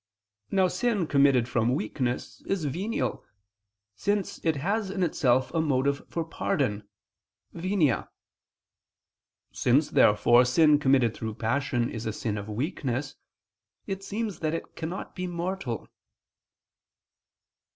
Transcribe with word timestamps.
Now 0.49 0.67
sin 0.67 1.05
committed 1.05 1.47
from 1.47 1.75
weakness 1.75 2.41
is 2.47 2.65
venial, 2.65 3.23
since 3.95 4.43
it 4.43 4.55
has 4.55 4.89
in 4.89 5.03
itself 5.03 5.53
a 5.53 5.61
motive 5.61 6.07
for 6.09 6.25
pardon 6.25 6.87
(venia). 7.53 8.09
Since 9.51 9.89
therefore 9.91 10.43
sin 10.45 10.79
committed 10.79 11.15
through 11.15 11.35
passion 11.35 11.87
is 11.91 12.07
a 12.07 12.13
sin 12.13 12.39
of 12.39 12.49
weakness, 12.49 13.15
it 13.85 14.03
seems 14.03 14.39
that 14.39 14.55
it 14.55 14.75
cannot 14.75 15.13
be 15.15 15.27
mortal. 15.27 15.87